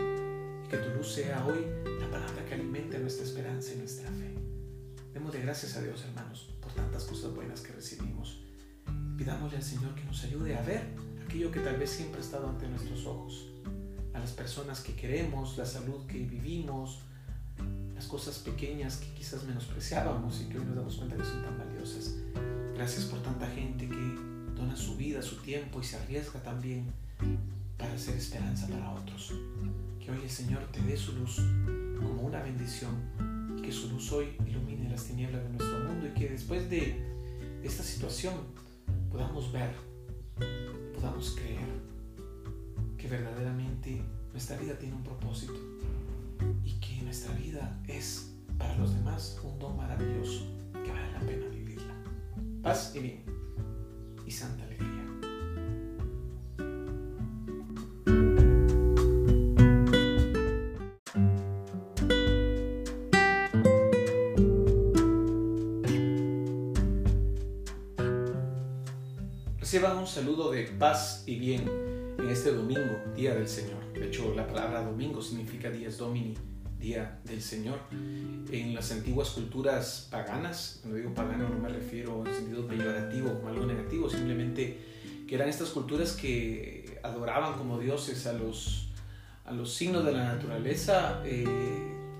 Y 0.65 0.69
que 0.69 0.77
tu 0.77 0.89
luz 0.97 1.13
sea 1.13 1.45
hoy 1.45 1.67
la 1.99 2.09
palabra 2.09 2.43
que 2.43 2.55
alimente 2.55 2.97
nuestra 2.97 3.25
esperanza 3.25 3.73
y 3.75 3.77
nuestra 3.77 4.09
fe. 4.09 4.33
Demos 5.13 5.31
de 5.31 5.41
gracias 5.41 5.77
a 5.77 5.83
Dios, 5.83 6.03
hermanos, 6.03 6.49
por 6.61 6.73
tantas 6.73 7.03
cosas 7.03 7.35
buenas 7.35 7.61
que 7.61 7.73
recibimos. 7.73 8.41
Pidámosle 9.19 9.57
al 9.57 9.63
Señor 9.63 9.93
que 9.93 10.03
nos 10.05 10.23
ayude 10.23 10.57
a 10.57 10.63
ver 10.63 10.81
aquello 11.23 11.51
que 11.51 11.59
tal 11.59 11.77
vez 11.77 11.91
siempre 11.91 12.21
ha 12.21 12.23
estado 12.23 12.49
ante 12.49 12.67
nuestros 12.67 13.05
ojos. 13.05 13.51
A 14.15 14.19
las 14.19 14.31
personas 14.31 14.81
que 14.81 14.95
queremos, 14.95 15.59
la 15.59 15.65
salud 15.67 16.07
que 16.07 16.17
vivimos, 16.17 17.03
cosas 18.13 18.37
pequeñas 18.39 18.97
que 18.97 19.11
quizás 19.13 19.43
menospreciábamos 19.43 20.41
y 20.41 20.45
que 20.45 20.59
hoy 20.59 20.65
nos 20.65 20.75
damos 20.75 20.97
cuenta 20.97 21.15
que 21.15 21.23
son 21.23 21.41
tan 21.41 21.57
valiosas. 21.57 22.15
Gracias 22.75 23.05
por 23.05 23.21
tanta 23.23 23.47
gente 23.47 23.87
que 23.87 24.15
dona 24.55 24.75
su 24.75 24.95
vida, 24.95 25.21
su 25.21 25.37
tiempo 25.37 25.81
y 25.81 25.83
se 25.83 25.97
arriesga 25.97 26.41
también 26.43 26.91
para 27.77 27.93
hacer 27.93 28.15
esperanza 28.15 28.67
para 28.67 28.91
otros. 28.91 29.33
Que 29.99 30.11
hoy 30.11 30.19
el 30.23 30.29
Señor 30.29 30.63
te 30.71 30.81
dé 30.81 30.95
su 30.95 31.13
luz 31.13 31.41
como 31.97 32.21
una 32.21 32.41
bendición 32.43 32.91
que 33.63 33.71
su 33.71 33.89
luz 33.89 34.11
hoy 34.11 34.35
ilumine 34.45 34.89
las 34.89 35.05
tinieblas 35.05 35.41
de 35.41 35.49
nuestro 35.49 35.79
mundo 35.79 36.07
y 36.07 36.19
que 36.19 36.29
después 36.29 36.69
de 36.69 37.01
esta 37.63 37.81
situación 37.81 38.33
podamos 39.09 39.51
ver, 39.51 39.71
podamos 40.93 41.31
creer 41.35 41.67
que 42.97 43.07
verdaderamente 43.07 44.03
nuestra 44.31 44.57
vida 44.57 44.77
tiene 44.77 44.95
un 44.95 45.03
propósito 45.03 45.53
y 46.63 46.79
que 46.79 47.01
nuestra 47.03 47.33
vida 47.35 47.81
es 47.87 48.33
para 48.57 48.75
los 48.77 48.93
demás 48.93 49.39
un 49.43 49.59
don 49.59 49.75
maravilloso 49.75 50.45
que 50.71 50.91
vale 50.91 51.11
la 51.11 51.19
pena 51.19 51.47
vivirla. 51.47 51.93
Paz 52.61 52.93
y 52.95 52.99
bien 52.99 53.23
y 54.25 54.31
santa 54.31 54.63
alegría. 54.63 54.89
Reciban 69.59 69.97
un 69.97 70.07
saludo 70.07 70.51
de 70.51 70.63
paz 70.63 71.23
y 71.25 71.39
bien 71.39 71.67
en 72.19 72.29
este 72.29 72.53
domingo, 72.53 72.81
Día 73.15 73.33
del 73.33 73.47
Señor. 73.47 73.91
De 73.93 74.07
hecho, 74.07 74.33
la 74.35 74.47
palabra 74.47 74.83
domingo 74.83 75.21
significa 75.21 75.69
días 75.69 75.97
domini 75.97 76.35
Día 76.83 77.17
del 77.23 77.41
Señor. 77.41 77.79
En 78.51 78.75
las 78.75 78.91
antiguas 78.91 79.29
culturas 79.29 80.09
paganas, 80.11 80.79
cuando 80.81 80.97
digo 80.97 81.13
pagano 81.13 81.47
no 81.47 81.57
me 81.57 81.69
refiero 81.69 82.25
en 82.25 82.35
sentido 82.35 82.67
peyorativo 82.67 83.33
como 83.35 83.47
algo 83.47 83.65
negativo, 83.65 84.09
simplemente 84.09 84.77
que 85.25 85.35
eran 85.35 85.47
estas 85.47 85.69
culturas 85.69 86.11
que 86.11 86.99
adoraban 87.01 87.57
como 87.57 87.79
dioses 87.79 88.27
a 88.27 88.33
los, 88.33 88.89
a 89.45 89.53
los 89.53 89.73
signos 89.73 90.03
de 90.03 90.11
la 90.11 90.25
naturaleza. 90.25 91.21
Eh, 91.25 91.45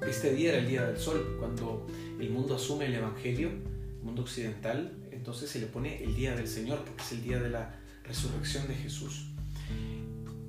este 0.07 0.33
día 0.33 0.51
era 0.51 0.59
el 0.59 0.67
día 0.69 0.85
del 0.85 0.97
sol, 0.97 1.35
cuando 1.39 1.85
el 2.17 2.29
mundo 2.29 2.55
asume 2.55 2.85
el 2.85 2.93
Evangelio, 2.95 3.49
el 3.49 4.03
mundo 4.03 4.21
occidental, 4.21 4.93
entonces 5.11 5.49
se 5.49 5.59
le 5.59 5.67
pone 5.67 6.01
el 6.01 6.15
día 6.15 6.37
del 6.37 6.47
Señor, 6.47 6.85
porque 6.85 7.03
es 7.03 7.11
el 7.11 7.21
día 7.21 7.41
de 7.41 7.49
la 7.49 7.75
resurrección 8.05 8.65
de 8.69 8.75
Jesús 8.75 9.32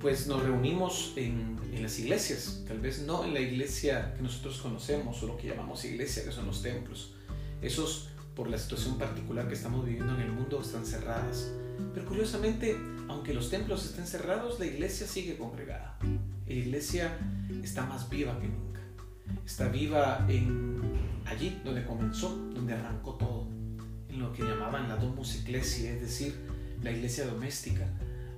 pues 0.05 0.27
nos 0.27 0.43
reunimos 0.43 1.13
en, 1.15 1.59
las 1.81 1.97
iglesias, 1.97 2.61
tal 2.67 2.79
vez 2.79 3.01
no 3.01 3.25
en 3.25 3.33
la 3.33 3.39
iglesia 3.39 4.13
que 4.15 4.21
nosotros 4.21 4.59
conocemos 4.59 5.23
o 5.23 5.25
lo 5.25 5.35
que 5.35 5.47
llamamos 5.47 5.83
iglesia, 5.83 6.23
que 6.23 6.31
son 6.31 6.45
los 6.45 6.61
templos. 6.61 7.15
Esos, 7.59 8.09
por 8.35 8.47
la 8.47 8.59
situación 8.59 8.99
particular 8.99 9.47
que 9.47 9.55
estamos 9.55 9.83
viviendo 9.83 10.13
en 10.13 10.21
el 10.21 10.31
mundo, 10.31 10.61
están 10.61 10.85
cerradas. 10.85 11.51
Pero 11.95 12.05
curiosamente, 12.05 12.77
aunque 13.07 13.33
los 13.33 13.49
templos 13.49 13.83
estén 13.83 14.05
cerrados, 14.05 14.59
la 14.59 14.67
iglesia 14.67 15.07
sigue 15.07 15.39
congregada. 15.39 15.97
La 16.45 16.53
iglesia 16.53 17.17
está 17.63 17.87
más 17.87 18.07
viva 18.07 18.39
que 18.39 18.47
nunca. 18.47 18.81
Está 19.43 19.69
viva 19.69 20.23
en 20.29 20.81
allí 21.25 21.59
donde 21.65 21.83
comenzó, 21.83 22.29
donde 22.53 22.73
arrancó 22.73 23.15
todo, 23.15 23.47
en 24.09 24.19
lo 24.19 24.31
que 24.33 24.43
llamaban 24.43 24.87
la 24.87 24.97
domus 24.97 25.35
ecclesia, 25.41 25.93
es 25.93 26.01
decir, 26.01 26.35
la 26.83 26.91
iglesia 26.91 27.25
doméstica, 27.25 27.89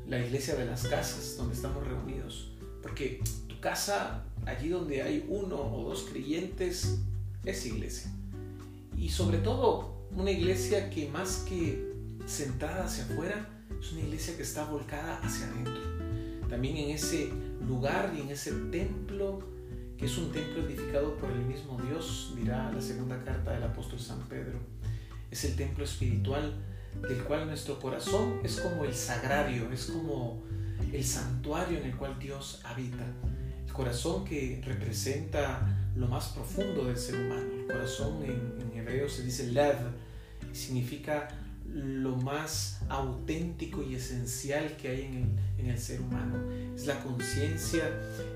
la 0.07 0.19
iglesia 0.19 0.55
de 0.55 0.65
las 0.65 0.87
casas 0.87 1.35
donde 1.37 1.53
estamos 1.53 1.85
reunidos. 1.85 2.51
Porque 2.81 3.21
tu 3.47 3.59
casa, 3.59 4.23
allí 4.45 4.69
donde 4.69 5.01
hay 5.01 5.25
uno 5.27 5.57
o 5.57 5.89
dos 5.89 6.07
creyentes, 6.09 6.99
es 7.43 7.65
iglesia. 7.65 8.11
Y 8.97 9.09
sobre 9.09 9.39
todo, 9.39 10.07
una 10.11 10.31
iglesia 10.31 10.89
que 10.89 11.09
más 11.09 11.45
que 11.47 11.93
centrada 12.25 12.85
hacia 12.85 13.03
afuera, 13.03 13.49
es 13.79 13.91
una 13.91 14.01
iglesia 14.01 14.35
que 14.35 14.43
está 14.43 14.65
volcada 14.65 15.19
hacia 15.19 15.47
adentro. 15.47 15.81
También 16.49 16.77
en 16.77 16.91
ese 16.91 17.29
lugar 17.67 18.13
y 18.17 18.21
en 18.21 18.29
ese 18.29 18.51
templo, 18.71 19.39
que 19.97 20.05
es 20.05 20.17
un 20.17 20.31
templo 20.31 20.65
edificado 20.65 21.15
por 21.17 21.29
el 21.31 21.45
mismo 21.45 21.79
Dios, 21.81 22.33
dirá 22.35 22.71
la 22.71 22.81
segunda 22.81 23.23
carta 23.23 23.51
del 23.51 23.63
apóstol 23.63 23.99
San 23.99 24.21
Pedro. 24.29 24.59
Es 25.29 25.43
el 25.43 25.55
templo 25.55 25.83
espiritual 25.83 26.53
del 27.07 27.23
cual 27.23 27.47
nuestro 27.47 27.79
corazón 27.79 28.39
es 28.43 28.59
como 28.59 28.83
el 28.83 28.93
sagrario, 28.93 29.71
es 29.71 29.85
como 29.85 30.43
el 30.91 31.03
santuario 31.03 31.79
en 31.79 31.85
el 31.85 31.95
cual 31.95 32.17
Dios 32.19 32.61
habita. 32.63 33.05
El 33.65 33.73
corazón 33.73 34.25
que 34.25 34.61
representa 34.65 35.61
lo 35.95 36.07
más 36.07 36.29
profundo 36.29 36.85
del 36.85 36.97
ser 36.97 37.15
humano. 37.15 37.51
El 37.59 37.67
corazón 37.67 38.23
en, 38.23 38.77
hebreo 38.77 39.09
se 39.09 39.23
dice 39.23 39.51
lev, 39.51 39.77
y 40.51 40.55
significa 40.55 41.27
lo 41.65 42.15
más 42.15 42.79
auténtico 42.87 43.83
y 43.83 43.95
esencial 43.95 44.77
que 44.77 44.87
hay 44.87 45.01
en 45.01 45.13
el, 45.15 45.65
en 45.65 45.71
el 45.71 45.79
ser 45.79 46.01
humano. 46.01 46.37
Es 46.75 46.85
la 46.85 47.03
conciencia, 47.03 47.83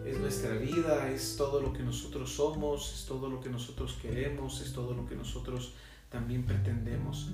es 0.06 0.20
nuestra 0.20 0.52
vida, 0.56 1.10
es 1.10 1.36
todo 1.38 1.62
lo 1.62 1.72
que 1.72 1.84
nosotros 1.84 2.32
somos, 2.34 2.94
es 2.94 3.06
todo 3.06 3.30
lo 3.30 3.40
que 3.40 3.50
nosotros 3.50 3.98
queremos, 4.02 4.62
es 4.62 4.74
todo 4.74 4.94
lo 4.94 5.06
que 5.06 5.16
nosotros 5.16 5.74
también 6.12 6.46
pretendemos. 6.46 7.32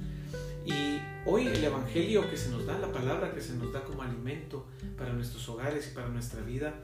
Y 0.66 1.00
hoy 1.26 1.48
el 1.48 1.64
Evangelio 1.64 2.30
que 2.30 2.38
se 2.38 2.50
nos 2.50 2.66
da, 2.66 2.78
la 2.78 2.92
palabra 2.92 3.34
que 3.34 3.42
se 3.42 3.56
nos 3.56 3.74
da 3.74 3.84
como 3.84 4.04
alimento 4.04 4.68
para 4.98 5.12
nuestros 5.14 5.48
hogares 5.50 5.90
y 5.92 5.96
para 5.96 6.08
nuestra 6.10 6.42
vida, 6.42 6.76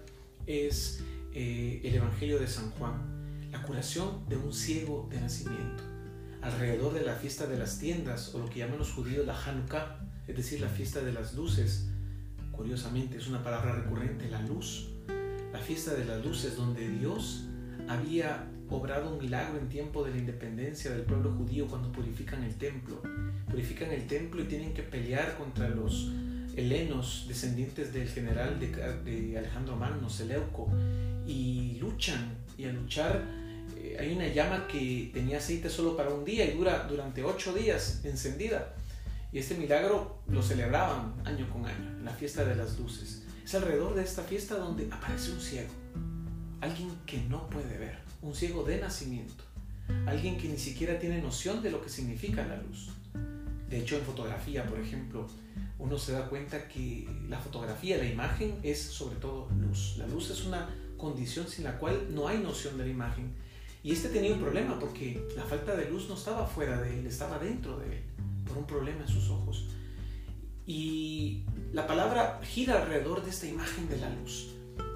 es 0.48 1.04
eh, 1.34 1.82
el 1.84 1.96
Evangelio 1.96 2.40
de 2.40 2.48
San 2.48 2.72
Juan, 2.72 3.50
la 3.52 3.62
curación 3.62 4.28
de 4.28 4.38
un 4.38 4.54
ciego 4.54 5.08
de 5.10 5.22
nacimiento, 5.22 5.84
alrededor 6.42 6.94
de 6.94 7.04
la 7.04 7.14
fiesta 7.16 7.46
de 7.46 7.58
las 7.58 7.80
tiendas, 7.80 8.34
o 8.34 8.40
lo 8.40 8.50
que 8.50 8.60
llaman 8.60 8.80
los 8.80 8.92
judíos 8.92 9.26
la 9.26 9.38
Hanukkah, 9.40 10.00
es 10.28 10.36
decir, 10.36 10.62
la 10.62 10.70
fiesta 10.70 11.02
de 11.02 11.14
las 11.14 11.34
luces. 11.36 11.90
Curiosamente, 12.52 13.18
es 13.18 13.28
una 13.28 13.44
palabra 13.44 13.74
recurrente, 13.74 14.30
la 14.30 14.42
luz. 14.42 14.90
La 15.52 15.60
fiesta 15.60 15.94
de 15.94 16.06
las 16.06 16.26
luces, 16.26 16.56
donde 16.56 16.88
Dios 16.88 17.46
había 17.88 18.50
obrado 18.74 19.12
un 19.12 19.20
milagro 19.20 19.58
en 19.58 19.70
tiempo 19.70 20.04
de 20.04 20.12
la 20.12 20.18
independencia 20.18 20.92
del 20.92 21.04
pueblo 21.04 21.32
judío 21.32 21.68
cuando 21.68 21.92
purifican 21.92 22.44
el 22.44 22.56
templo. 22.56 23.02
Purifican 23.50 23.92
el 23.92 24.08
templo 24.08 24.42
y 24.42 24.46
tienen 24.46 24.74
que 24.74 24.84
pelear 24.84 25.38
contra 25.38 25.70
los 25.70 26.10
helenos, 26.56 27.26
descendientes 27.28 27.94
del 27.94 28.08
general 28.08 28.60
de, 28.60 29.38
Alejandro 29.38 29.76
Magno, 29.76 30.10
Seleuco, 30.10 30.70
y 31.26 31.78
luchan. 31.80 32.38
Y 32.58 32.66
al 32.66 32.76
luchar 32.76 33.24
eh, 33.78 33.98
hay 34.00 34.14
una 34.14 34.28
llama 34.28 34.68
que 34.68 35.12
tenía 35.14 35.38
aceite 35.38 35.70
solo 35.70 35.96
para 35.96 36.10
un 36.10 36.26
día 36.26 36.46
y 36.46 36.56
dura 36.56 36.86
durante 36.90 37.24
ocho 37.24 37.54
días 37.54 38.02
encendida. 38.04 38.76
Y 39.32 39.40
este 39.40 39.56
milagro 39.56 40.20
lo 40.28 40.44
celebraban 40.44 41.16
año 41.26 41.50
con 41.50 41.66
año, 41.66 41.90
en 41.98 42.06
la 42.06 42.12
fiesta 42.12 42.46
de 42.46 42.56
las 42.56 42.78
luces. 42.78 43.24
Es 43.44 43.56
alrededor 43.56 43.96
de 43.96 44.04
esta 44.04 44.22
fiesta 44.24 44.56
donde 44.58 44.88
aparece 44.92 45.32
un 45.32 45.40
ciego, 45.42 45.70
alguien 46.62 46.92
que 47.06 47.18
no 47.24 47.50
puede 47.50 47.78
ver 47.78 48.03
un 48.24 48.34
ciego 48.34 48.64
de 48.64 48.80
nacimiento, 48.80 49.44
alguien 50.08 50.38
que 50.38 50.48
ni 50.48 50.58
siquiera 50.58 50.98
tiene 50.98 51.22
noción 51.22 51.62
de 51.62 51.70
lo 51.70 51.82
que 51.82 51.90
significa 51.90 52.46
la 52.46 52.58
luz. 52.58 52.90
De 53.70 53.80
hecho, 53.80 53.98
en 53.98 54.04
fotografía, 54.04 54.66
por 54.66 54.80
ejemplo, 54.80 55.28
uno 55.78 55.98
se 55.98 56.14
da 56.14 56.30
cuenta 56.30 56.68
que 56.68 57.08
la 57.28 57.38
fotografía, 57.38 57.98
la 57.98 58.06
imagen, 58.06 58.60
es 58.64 58.82
sobre 58.82 59.18
todo 59.18 59.50
luz. 59.60 59.98
La 59.98 60.08
luz 60.08 60.30
es 60.30 60.46
una 60.46 60.70
condición 60.98 61.48
sin 61.48 61.66
la 61.66 61.78
cual 61.78 62.08
no 62.12 62.28
hay 62.28 62.38
noción 62.38 62.78
de 62.78 62.86
la 62.86 62.92
imagen. 62.92 63.34
Y 63.84 63.92
este 63.92 64.08
tenía 64.08 64.34
un 64.34 64.40
problema 64.40 64.80
porque 64.80 65.28
la 65.36 65.44
falta 65.44 65.76
de 65.76 65.90
luz 65.90 66.08
no 66.08 66.16
estaba 66.16 66.48
fuera 66.48 66.82
de 66.82 67.00
él, 67.00 67.06
estaba 67.06 67.38
dentro 67.38 67.78
de 67.80 67.98
él, 67.98 68.04
por 68.48 68.58
un 68.58 68.66
problema 68.66 69.02
en 69.02 69.10
sus 69.10 69.30
ojos. 69.30 69.66
Y 70.66 71.44
la 71.74 71.86
palabra 71.86 72.40
gira 72.44 72.82
alrededor 72.82 73.22
de 73.22 73.32
esta 73.32 73.48
imagen 73.48 73.90
de 73.90 73.98
la 73.98 74.10
luz, 74.10 74.54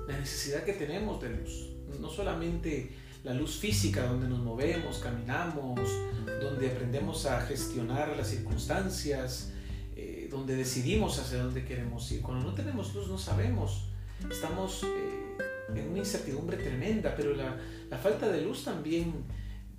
la 0.07 0.17
necesidad 0.17 0.63
que 0.63 0.71
tenemos 0.71 1.21
de 1.21 1.29
luz. 1.29 1.69
No 1.99 2.09
solamente 2.09 2.95
la 3.23 3.33
luz 3.33 3.57
física 3.57 4.05
donde 4.05 4.27
nos 4.27 4.39
movemos, 4.39 4.99
caminamos, 4.99 5.79
donde 6.41 6.71
aprendemos 6.71 7.25
a 7.25 7.41
gestionar 7.41 8.15
las 8.15 8.27
circunstancias, 8.29 9.51
eh, 9.95 10.27
donde 10.29 10.55
decidimos 10.55 11.19
hacia 11.19 11.43
dónde 11.43 11.65
queremos 11.65 12.11
ir. 12.11 12.21
Cuando 12.21 12.45
no 12.45 12.53
tenemos 12.53 12.93
luz 12.93 13.07
no 13.07 13.17
sabemos, 13.17 13.89
estamos 14.29 14.83
eh, 14.83 15.37
en 15.75 15.89
una 15.89 15.99
incertidumbre 15.99 16.57
tremenda, 16.57 17.15
pero 17.15 17.35
la, 17.35 17.57
la 17.89 17.97
falta 17.97 18.29
de 18.29 18.41
luz 18.41 18.63
también 18.63 19.25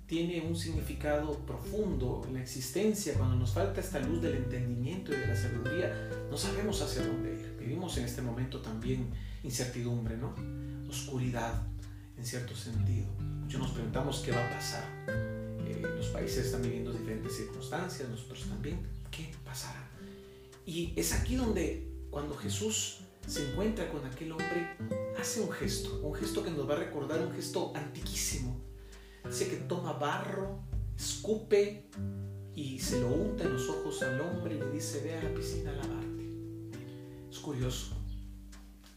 tiene 0.09 0.41
un 0.41 0.55
significado 0.55 1.33
profundo 1.45 2.23
en 2.27 2.33
la 2.33 2.41
existencia. 2.41 3.13
Cuando 3.13 3.35
nos 3.35 3.51
falta 3.51 3.79
esta 3.79 3.99
luz 3.99 4.21
del 4.21 4.37
entendimiento 4.37 5.13
y 5.13 5.17
de 5.17 5.27
la 5.27 5.35
sabiduría, 5.35 6.09
no 6.31 6.35
sabemos 6.35 6.81
hacia 6.81 7.05
dónde 7.05 7.31
ir. 7.31 7.55
Vivimos 7.59 7.95
en 7.97 8.05
este 8.05 8.23
momento 8.23 8.59
también 8.59 9.11
incertidumbre, 9.43 10.17
¿no? 10.17 10.33
Oscuridad, 10.89 11.61
en 12.19 12.25
cierto 12.25 12.53
sentido. 12.53 13.07
Muchos 13.17 13.61
nos 13.61 13.71
preguntamos 13.71 14.19
qué 14.19 14.31
va 14.31 14.45
a 14.45 14.49
pasar. 14.51 14.83
Eh, 15.07 15.81
los 15.81 16.07
países 16.07 16.47
están 16.47 16.61
viviendo 16.61 16.91
diferentes 16.91 17.35
circunstancias, 17.35 18.09
nosotros 18.09 18.45
también. 18.49 18.85
¿Qué 19.09 19.31
pasará? 19.45 19.89
Y 20.65 20.93
es 20.97 21.13
aquí 21.13 21.35
donde 21.35 21.87
cuando 22.11 22.35
Jesús 22.35 22.99
se 23.25 23.49
encuentra 23.49 23.89
con 23.89 24.05
aquel 24.05 24.33
hombre, 24.33 24.75
hace 25.17 25.39
un 25.39 25.49
gesto, 25.51 26.01
un 26.03 26.13
gesto 26.13 26.43
que 26.43 26.51
nos 26.51 26.69
va 26.69 26.73
a 26.73 26.79
recordar 26.79 27.21
un 27.21 27.31
gesto 27.31 27.71
antiquísimo. 27.73 28.59
Dice 29.25 29.49
que 29.49 29.55
toma 29.55 29.93
barro, 29.93 30.59
escupe 30.97 31.89
y 32.53 32.79
se 32.79 32.99
lo 32.99 33.07
unta 33.07 33.45
en 33.45 33.53
los 33.53 33.69
ojos 33.69 34.01
al 34.03 34.19
hombre 34.19 34.55
y 34.55 34.59
le 34.59 34.71
dice, 34.71 35.01
ve 35.03 35.15
a 35.15 35.23
la 35.23 35.33
piscina 35.33 35.71
a 35.71 35.75
lavarte. 35.75 36.29
Es 37.31 37.39
curioso, 37.39 37.95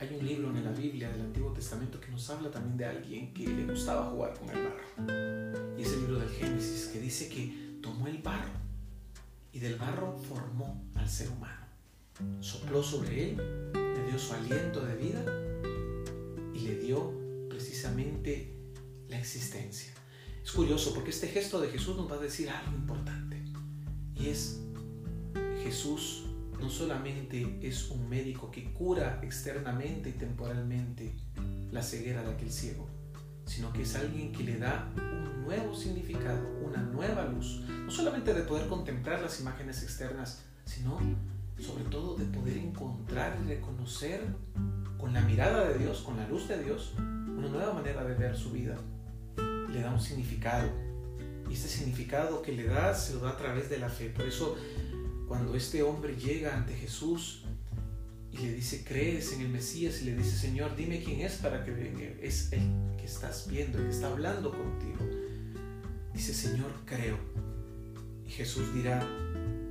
hay 0.03 0.17
un 0.19 0.27
libro 0.27 0.49
en 0.51 0.65
la 0.65 0.73
Biblia 0.73 1.09
del 1.11 1.21
Antiguo 1.21 1.53
Testamento 1.53 2.01
que 2.01 2.11
nos 2.11 2.29
habla 2.29 2.51
también 2.51 2.77
de 2.77 2.85
alguien 2.87 3.33
que 3.33 3.47
le 3.47 3.65
gustaba 3.65 4.11
jugar 4.11 4.35
con 4.37 4.51
el 4.51 4.65
barro. 4.65 5.79
Y 5.79 5.83
es 5.83 5.93
el 5.93 6.01
libro 6.01 6.19
del 6.19 6.29
Génesis 6.29 6.87
que 6.87 6.99
dice 6.99 7.29
que 7.29 7.79
tomó 7.81 8.09
el 8.09 8.19
barro 8.19 8.51
y 9.53 9.61
del 9.61 9.77
barro 9.77 10.19
formó 10.29 10.85
al 10.97 11.09
ser 11.09 11.29
humano. 11.31 11.67
Sopló 12.41 12.83
sobre 12.83 13.31
él, 13.31 13.73
le 13.75 14.07
dio 14.09 14.19
su 14.19 14.35
aliento 14.35 14.85
de 14.85 14.97
vida 14.97 15.25
y 16.53 16.59
le 16.67 16.79
dio 16.79 17.13
precisamente 17.49 18.53
la 19.09 19.21
existencia. 19.21 19.93
Es 20.43 20.51
curioso 20.51 20.95
porque 20.95 21.11
este 21.11 21.29
gesto 21.29 21.61
de 21.61 21.69
Jesús 21.69 21.97
nos 21.97 22.11
va 22.11 22.17
a 22.17 22.21
decir 22.21 22.51
algo 22.51 22.77
importante 22.77 23.41
y 24.17 24.31
es 24.31 24.59
Jesús 25.63 26.25
no 26.63 26.71
solamente 26.71 27.59
es 27.61 27.91
un 27.91 28.09
médico 28.09 28.51
que 28.51 28.73
cura 28.73 29.21
externamente 29.23 30.11
y 30.11 30.13
temporalmente 30.13 31.13
la 31.73 31.83
ceguera 31.83 32.23
de 32.23 32.33
aquel 32.33 32.53
ciego, 32.53 32.89
sino 33.45 33.73
que 33.73 33.83
es 33.83 33.97
alguien 33.97 34.33
que 34.33 34.45
le 34.45 34.59
da 34.59 34.89
un 34.97 35.43
nuevo 35.43 35.75
significado, 35.75 36.41
una 36.65 36.83
nueva 36.83 37.25
luz, 37.25 37.63
no 37.69 37.91
solamente 37.91 38.33
de 38.33 38.43
poder 38.43 38.69
contemplar 38.69 39.21
las 39.21 39.41
imágenes 39.41 39.83
externas, 39.83 40.43
sino 40.65 40.99
sobre 41.59 41.85
todo 41.85 42.17
de 42.17 42.25
poder 42.27 42.57
encontrar 42.59 43.37
y 43.45 43.49
reconocer 43.49 44.25
con 44.99 45.13
la 45.13 45.21
mirada 45.23 45.69
de 45.69 45.79
Dios, 45.79 46.03
con 46.03 46.17
la 46.17 46.29
luz 46.29 46.47
de 46.47 46.63
Dios, 46.63 46.95
una 46.97 47.49
nueva 47.49 47.73
manera 47.73 48.05
de 48.05 48.15
ver 48.15 48.37
su 48.37 48.53
vida. 48.53 48.77
le 49.37 49.81
da 49.81 49.91
un 49.91 50.01
significado. 50.01 50.69
Y 51.51 51.55
este 51.55 51.69
significado 51.69 52.41
que 52.41 52.53
le 52.53 52.65
da 52.65 52.95
se 52.95 53.15
lo 53.15 53.21
da 53.21 53.31
a 53.31 53.37
través 53.37 53.69
de 53.69 53.79
la 53.79 53.89
fe. 53.89 54.11
Por 54.11 54.27
eso 54.27 54.57
cuando 55.33 55.57
este 55.57 55.83
hombre 55.83 56.15
llega 56.15 56.55
ante 56.55 56.75
Jesús 56.75 57.45
y 58.31 58.37
le 58.37 58.53
dice, 58.53 58.85
crees 58.87 59.33
en 59.33 59.41
el 59.41 59.49
Mesías 59.49 60.03
y 60.03 60.05
le 60.05 60.15
dice, 60.15 60.37
Señor, 60.37 60.77
dime 60.77 61.03
quién 61.03 61.23
es 61.23 61.37
para 61.37 61.65
que 61.65 61.71
venga. 61.71 62.03
Es 62.21 62.53
el 62.53 62.61
que 62.99 63.07
estás 63.07 63.49
viendo, 63.49 63.79
el 63.79 63.85
que 63.85 63.91
está 63.93 64.09
hablando 64.09 64.51
contigo. 64.51 64.99
Dice, 66.13 66.35
Señor, 66.35 66.71
creo. 66.85 67.17
Y 68.27 68.31
Jesús 68.31 68.75
dirá, 68.75 69.09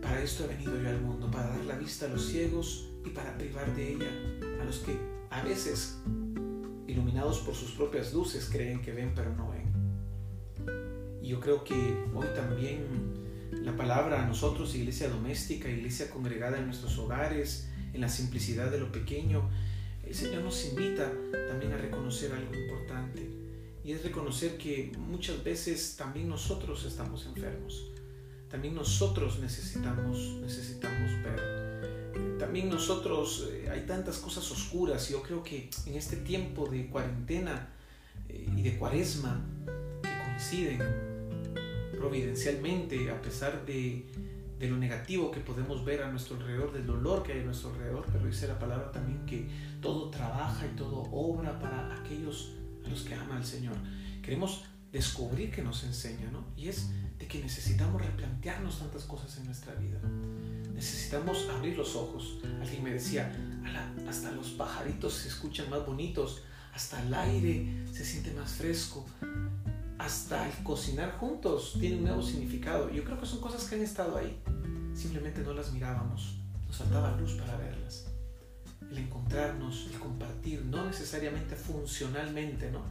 para 0.01 0.23
esto 0.23 0.45
he 0.45 0.47
venido 0.47 0.81
yo 0.81 0.89
al 0.89 0.99
mundo, 0.99 1.29
para 1.29 1.49
dar 1.49 1.63
la 1.65 1.77
vista 1.77 2.07
a 2.07 2.09
los 2.09 2.25
ciegos 2.25 2.89
y 3.05 3.09
para 3.09 3.37
privar 3.37 3.75
de 3.75 3.93
ella 3.93 4.09
a 4.59 4.65
los 4.65 4.79
que 4.79 4.97
a 5.29 5.43
veces, 5.43 5.99
iluminados 6.87 7.37
por 7.41 7.53
sus 7.53 7.69
propias 7.73 8.15
luces, 8.15 8.49
creen 8.51 8.81
que 8.81 8.93
ven 8.93 9.11
pero 9.13 9.31
no 9.35 9.51
ven. 9.51 11.21
Y 11.21 11.27
yo 11.27 11.39
creo 11.39 11.63
que 11.63 11.75
hoy 12.15 12.25
también 12.33 13.10
la 13.63 13.75
palabra 13.75 14.23
a 14.23 14.25
nosotros, 14.25 14.75
iglesia 14.75 15.09
doméstica, 15.09 15.69
iglesia 15.69 16.09
congregada 16.09 16.57
en 16.57 16.65
nuestros 16.65 16.97
hogares, 16.97 17.69
en 17.93 18.01
la 18.01 18.09
simplicidad 18.09 18.71
de 18.71 18.79
lo 18.79 18.91
pequeño, 18.91 19.49
el 20.03 20.15
Señor 20.15 20.43
nos 20.43 20.65
invita 20.65 21.11
también 21.47 21.71
a 21.73 21.77
reconocer 21.77 22.33
algo 22.33 22.53
importante. 22.53 23.29
Y 23.83 23.91
es 23.91 24.03
reconocer 24.03 24.57
que 24.57 24.91
muchas 24.97 25.43
veces 25.43 25.95
también 25.97 26.27
nosotros 26.27 26.85
estamos 26.85 27.25
enfermos. 27.25 27.91
También 28.49 28.75
nosotros 28.75 29.39
necesitamos, 29.39 30.19
necesitamos 30.41 31.11
ver. 31.23 32.37
También 32.37 32.69
nosotros, 32.69 33.47
eh, 33.51 33.69
hay 33.71 33.85
tantas 33.85 34.17
cosas 34.17 34.49
oscuras. 34.51 35.09
Yo 35.09 35.21
creo 35.23 35.43
que 35.43 35.69
en 35.85 35.95
este 35.95 36.17
tiempo 36.17 36.67
de 36.67 36.87
cuarentena 36.87 37.69
eh, 38.27 38.47
y 38.55 38.61
de 38.61 38.77
cuaresma 38.77 39.45
que 40.01 40.09
coinciden 40.25 41.10
providencialmente, 42.01 43.11
a 43.11 43.21
pesar 43.21 43.63
de, 43.65 44.05
lo 44.59 44.77
negativo 44.77 45.31
que 45.31 45.39
podemos 45.39 45.83
ver 45.85 46.03
a 46.03 46.11
nuestro 46.11 46.35
alrededor, 46.35 46.71
del 46.71 46.85
dolor 46.85 47.23
que 47.23 47.33
hay 47.33 47.41
a 47.41 47.43
nuestro 47.43 47.71
alrededor, 47.71 48.05
pero 48.11 48.25
dice 48.25 48.47
la 48.47 48.59
palabra 48.59 48.91
también 48.91 49.25
que 49.25 49.47
todo 49.81 50.09
trabaja 50.09 50.65
y 50.65 50.75
todo 50.75 51.01
obra 51.11 51.59
para 51.59 51.95
aquellos 51.95 52.53
a 52.85 52.89
los 52.89 53.01
que 53.01 53.15
ama 53.15 53.37
el 53.37 53.45
Señor. 53.45 53.75
Queremos 54.21 54.65
descubrir 54.91 55.51
que 55.51 55.63
nos 55.63 55.83
enseña, 55.83 56.29
¿no? 56.31 56.45
Y 56.55 56.67
es 56.67 56.89
de 57.17 57.27
que 57.27 57.39
necesitamos 57.39 58.01
replantearnos 58.01 58.79
tantas 58.79 59.03
cosas 59.05 59.35
en 59.37 59.45
nuestra 59.45 59.73
vida. 59.75 59.99
Necesitamos 60.73 61.47
abrir 61.49 61.75
los 61.77 61.95
ojos. 61.95 62.39
Alguien 62.61 62.83
me 62.83 62.91
decía, 62.93 63.31
hasta 64.07 64.31
los 64.31 64.49
pajaritos 64.49 65.13
se 65.13 65.27
escuchan 65.27 65.69
más 65.69 65.85
bonitos, 65.85 66.43
hasta 66.73 67.01
el 67.01 67.13
aire 67.13 67.83
se 67.91 68.05
siente 68.05 68.31
más 68.33 68.51
fresco, 68.53 69.05
hasta 70.01 70.47
el 70.47 70.63
cocinar 70.63 71.11
juntos 71.19 71.75
tiene 71.79 71.97
un 71.97 72.03
nuevo 72.05 72.23
significado. 72.23 72.89
Yo 72.89 73.03
creo 73.03 73.19
que 73.19 73.25
son 73.27 73.39
cosas 73.39 73.63
que 73.65 73.75
han 73.75 73.81
estado 73.81 74.17
ahí. 74.17 74.35
Simplemente 74.95 75.41
no 75.41 75.53
las 75.53 75.71
mirábamos, 75.71 76.37
nos 76.67 76.77
faltaba 76.77 77.15
luz 77.17 77.33
para 77.33 77.55
verlas. 77.57 78.07
El 78.89 78.97
encontrarnos, 78.97 79.87
el 79.91 79.99
compartir, 79.99 80.65
no 80.65 80.85
necesariamente 80.85 81.55
funcionalmente, 81.55 82.71
¿no? 82.71 82.81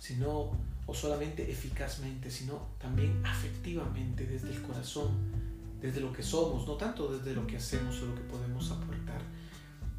sino 0.00 0.52
o 0.86 0.94
solamente 0.94 1.50
eficazmente, 1.50 2.30
sino 2.30 2.68
también 2.78 3.20
afectivamente, 3.26 4.26
desde 4.26 4.50
el 4.50 4.62
corazón, 4.62 5.10
desde 5.82 6.00
lo 6.00 6.14
que 6.14 6.22
somos, 6.22 6.66
no 6.66 6.74
tanto 6.74 7.12
desde 7.12 7.34
lo 7.34 7.46
que 7.46 7.58
hacemos 7.58 8.00
o 8.00 8.06
lo 8.06 8.14
que 8.14 8.22
podemos 8.22 8.70
aportar. 8.70 9.20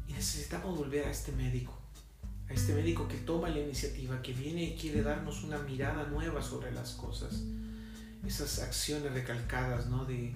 Y 0.08 0.12
necesitamos 0.14 0.76
volver 0.76 1.06
a 1.06 1.10
este 1.10 1.30
médico, 1.30 1.79
a 2.50 2.52
este 2.52 2.74
médico 2.74 3.06
que 3.06 3.16
toma 3.18 3.48
la 3.48 3.60
iniciativa, 3.60 4.20
que 4.20 4.32
viene 4.32 4.64
y 4.64 4.74
quiere 4.74 5.02
darnos 5.02 5.44
una 5.44 5.58
mirada 5.58 6.04
nueva 6.06 6.42
sobre 6.42 6.72
las 6.72 6.92
cosas. 6.92 7.44
Esas 8.26 8.58
acciones 8.58 9.12
recalcadas 9.12 9.86
¿no? 9.86 10.04
de, 10.04 10.34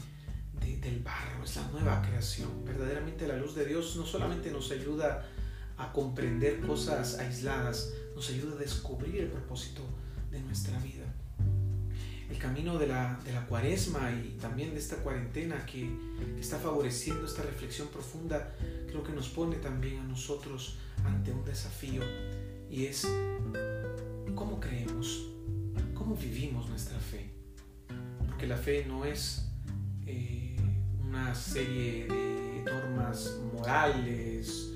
del 0.60 1.00
barro, 1.00 1.42
es 1.42 1.56
la 1.56 1.66
nueva 1.68 2.00
creación. 2.02 2.64
Verdaderamente 2.64 3.26
la 3.26 3.36
luz 3.36 3.56
de 3.56 3.66
Dios 3.66 3.96
no 3.96 4.06
solamente 4.06 4.50
nos 4.52 4.70
ayuda 4.70 5.28
a 5.76 5.92
comprender 5.92 6.60
cosas 6.60 7.18
aisladas, 7.18 7.90
nos 8.14 8.30
ayuda 8.30 8.54
a 8.54 8.58
descubrir 8.58 9.16
el 9.16 9.28
propósito 9.28 9.82
de 10.30 10.40
nuestra 10.40 10.78
vida. 10.78 11.04
El 12.30 12.38
camino 12.38 12.78
de 12.78 12.86
la, 12.86 13.20
de 13.24 13.32
la 13.32 13.44
cuaresma 13.46 14.10
y 14.12 14.38
también 14.40 14.72
de 14.72 14.78
esta 14.78 14.96
cuarentena 14.96 15.66
que, 15.66 15.90
que 16.34 16.40
está 16.40 16.58
favoreciendo 16.58 17.26
esta 17.26 17.42
reflexión 17.42 17.88
profunda, 17.88 18.54
creo 18.86 19.02
que 19.02 19.12
nos 19.12 19.28
pone 19.28 19.56
también 19.56 19.98
a 19.98 20.04
nosotros 20.04 20.78
ante 21.04 21.32
un 21.32 21.44
desafío 21.44 22.02
y 22.70 22.86
es 22.86 23.06
cómo 24.34 24.58
creemos, 24.58 25.26
cómo 25.94 26.16
vivimos 26.16 26.68
nuestra 26.68 26.98
fe. 26.98 27.30
Porque 28.26 28.46
la 28.46 28.56
fe 28.56 28.84
no 28.86 29.04
es 29.04 29.48
eh, 30.06 30.56
una 31.02 31.34
serie 31.34 32.06
de 32.06 32.62
normas 32.64 33.38
morales 33.52 34.70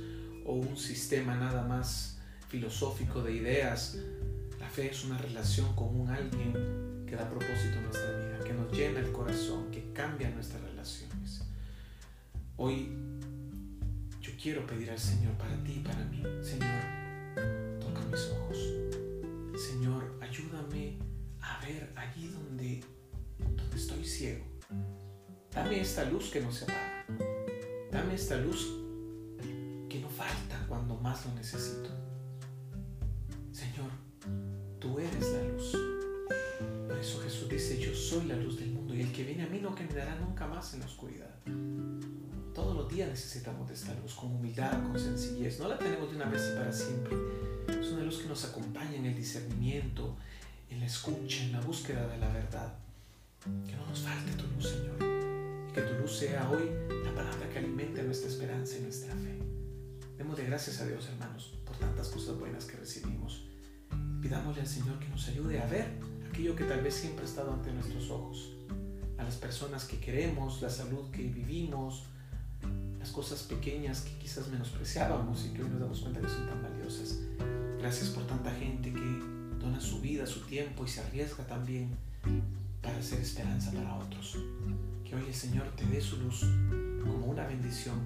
o 0.45 0.55
un 0.55 0.77
sistema 0.77 1.35
nada 1.35 1.67
más 1.67 2.19
filosófico 2.49 3.23
de 3.23 3.33
ideas. 3.33 3.99
La 4.61 4.69
fe 4.69 4.91
es 4.91 5.05
una 5.05 5.19
relación 5.19 5.75
con 5.75 5.99
un 5.99 6.09
alguien 6.09 7.05
que 7.07 7.17
da 7.17 7.29
propósito 7.29 7.79
a 7.79 7.83
nuestra 7.83 8.11
vida, 8.11 8.39
que 8.45 8.53
nos 8.53 8.73
llena 8.73 9.01
el 9.01 9.13
corazón, 9.13 9.71
que 9.71 9.93
cambia 9.93 10.31
nuestras 10.31 10.63
relaciones. 10.63 11.43
Hoy 12.57 12.91
quiero 14.41 14.65
pedir 14.67 14.91
al 14.91 14.99
Señor 14.99 15.33
para 15.35 15.57
ti 15.65 15.75
y 15.77 15.81
para 15.81 16.05
mí. 16.05 16.23
Señor, 16.43 16.71
toca 17.81 18.01
mis 18.11 18.31
ojos. 18.31 18.59
Señor, 19.57 20.17
ayúdame 20.21 20.97
a 21.41 21.61
ver 21.67 21.93
allí 21.97 22.29
donde, 22.29 22.85
donde 23.39 23.77
estoy 23.77 24.05
ciego. 24.05 24.45
Dame 25.53 25.81
esta 25.81 26.05
luz 26.05 26.31
que 26.31 26.41
no 26.41 26.53
se 26.53 26.65
apaga. 26.65 27.05
Dame 27.91 28.15
esta 28.15 28.37
luz 28.37 28.75
que 29.89 29.99
no 30.01 30.09
falta 30.09 30.65
cuando 30.69 30.97
más 30.97 31.27
lo 31.27 31.35
necesito. 31.35 31.91
Señor, 33.51 33.91
tú 34.79 35.01
eres 35.01 35.33
la 35.33 35.43
luz. 35.53 35.73
Por 36.87 36.97
eso 36.97 37.21
Jesús 37.23 37.49
dice, 37.49 37.81
yo 37.81 37.93
soy 37.95 38.27
la 38.27 38.37
luz 38.37 38.59
del 38.59 38.71
mundo 38.71 38.95
y 38.95 39.01
el 39.01 39.13
que 39.13 39.25
viene 39.25 39.43
a 39.43 39.49
mí 39.49 39.59
no 39.61 39.75
caminará 39.75 40.17
nunca 40.17 40.47
más 40.47 40.75
en 40.75 40.81
la 40.81 40.87
oscuridad 40.87 41.35
días 42.99 43.11
necesitamos 43.11 43.69
de 43.69 43.75
esta 43.75 43.95
luz 43.95 44.13
con 44.13 44.35
humildad, 44.35 44.73
con 44.83 44.99
sencillez. 44.99 45.61
No 45.61 45.69
la 45.69 45.79
tenemos 45.79 46.11
de 46.11 46.17
una 46.17 46.25
vez 46.25 46.51
y 46.53 46.59
para 46.59 46.73
siempre. 46.73 47.17
Es 47.69 47.93
una 47.93 48.03
luz 48.03 48.19
que 48.19 48.29
nos 48.29 48.45
acompaña 48.45 48.97
en 48.97 49.07
el 49.07 49.15
discernimiento, 49.15 50.17
en 50.69 50.81
la 50.81 50.87
escucha, 50.87 51.45
en 51.45 51.53
la 51.53 51.61
búsqueda 51.61 52.09
de 52.09 52.19
la 52.19 52.29
verdad. 52.33 52.75
Que 53.69 53.77
no 53.77 53.87
nos 53.87 54.01
falte 54.01 54.33
tu 54.33 54.49
luz, 54.49 54.71
Señor. 54.71 54.97
Y 55.69 55.73
que 55.73 55.81
tu 55.81 55.95
luz 55.95 56.19
sea 56.19 56.51
hoy 56.51 56.71
la 57.05 57.15
palabra 57.15 57.49
que 57.49 57.61
alimente 57.61 58.03
nuestra 58.03 58.29
esperanza 58.29 58.79
y 58.79 58.81
nuestra 58.81 59.15
fe. 59.15 59.39
de 60.37 60.45
gracias 60.45 60.81
a 60.81 60.87
Dios, 60.87 61.09
hermanos, 61.09 61.55
por 61.65 61.77
tantas 61.77 62.09
cosas 62.09 62.37
buenas 62.37 62.65
que 62.65 62.79
recibimos. 62.79 63.45
Pidámosle 64.21 64.63
al 64.63 64.67
Señor 64.67 64.99
que 64.99 65.09
nos 65.09 65.29
ayude 65.29 65.61
a 65.61 65.67
ver 65.67 65.87
aquello 66.29 66.57
que 66.57 66.65
tal 66.65 66.81
vez 66.81 66.95
siempre 66.95 67.25
ha 67.25 67.29
estado 67.29 67.53
ante 67.53 67.73
nuestros 67.73 68.11
ojos. 68.11 68.55
A 69.19 69.23
las 69.23 69.37
personas 69.37 69.85
que 69.85 70.01
queremos, 70.01 70.61
la 70.63 70.71
salud 70.71 71.13
que 71.13 71.23
vivimos, 71.23 72.09
las 72.99 73.11
cosas 73.11 73.43
pequeñas 73.43 74.03
que 74.03 74.17
quizás 74.19 74.49
menospreciábamos 74.49 75.47
y 75.47 75.51
que 75.51 75.63
hoy 75.63 75.69
nos 75.71 75.81
damos 75.81 76.01
cuenta 76.01 76.21
que 76.21 76.29
son 76.29 76.47
tan 76.47 76.63
valiosas. 76.63 77.19
Gracias 77.79 78.11
por 78.11 78.27
tanta 78.27 78.51
gente 78.53 78.93
que 78.93 79.23
dona 79.61 79.81
su 79.81 80.01
vida, 80.01 80.27
su 80.27 80.41
tiempo 80.41 80.85
y 80.85 80.89
se 80.89 81.01
arriesga 81.01 81.47
también 81.47 81.97
para 82.83 82.99
hacer 82.99 83.21
esperanza 83.21 83.73
para 83.73 83.97
otros. 83.97 84.39
Que 85.05 85.15
hoy 85.15 85.25
el 85.27 85.35
Señor 85.35 85.67
te 85.77 85.87
dé 85.87 86.01
su 86.01 86.17
luz 86.19 86.45
como 87.03 87.27
una 87.27 87.47
bendición 87.47 87.99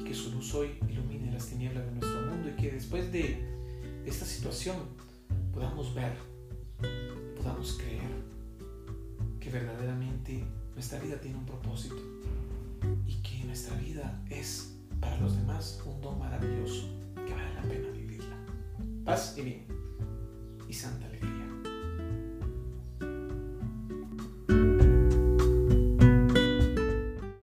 y 0.00 0.04
que 0.04 0.14
su 0.14 0.30
luz 0.32 0.54
hoy 0.54 0.78
ilumine 0.88 1.32
las 1.32 1.46
tinieblas 1.46 1.84
de 1.86 1.92
nuestro 1.92 2.20
mundo 2.22 2.50
y 2.50 2.52
que 2.60 2.70
después 2.72 3.10
de 3.12 3.42
esta 4.04 4.26
situación 4.26 4.76
podamos 5.52 5.94
ver, 5.94 6.12
podamos 7.36 7.78
creer 7.78 8.10
que 9.40 9.50
verdaderamente 9.50 10.44
nuestra 10.74 11.00
vida 11.00 11.18
tiene 11.20 11.38
un 11.38 11.46
propósito 11.46 11.96
nuestra 13.46 13.76
vida 13.76 14.22
es 14.28 14.76
para 15.00 15.18
los 15.20 15.36
demás 15.36 15.80
un 15.86 16.00
don 16.00 16.18
maravilloso 16.18 16.88
que 17.14 17.32
vale 17.32 17.54
la 17.54 17.62
pena 17.62 17.88
vivirla. 17.90 18.36
Paz 19.04 19.34
y 19.38 19.42
bien 19.42 19.66
y 20.68 20.72
santa 20.72 21.08